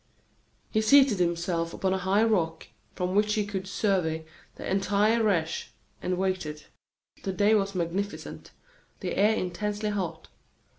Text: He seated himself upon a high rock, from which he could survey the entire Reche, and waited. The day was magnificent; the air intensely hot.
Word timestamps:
He 0.71 0.81
seated 0.81 1.19
himself 1.19 1.75
upon 1.75 1.93
a 1.93 1.99
high 1.99 2.23
rock, 2.23 2.69
from 2.95 3.13
which 3.13 3.35
he 3.35 3.45
could 3.45 3.67
survey 3.67 4.25
the 4.55 4.67
entire 4.67 5.21
Reche, 5.23 5.73
and 6.01 6.17
waited. 6.17 6.63
The 7.21 7.31
day 7.31 7.53
was 7.53 7.75
magnificent; 7.75 8.49
the 9.01 9.15
air 9.15 9.35
intensely 9.35 9.89
hot. 9.91 10.29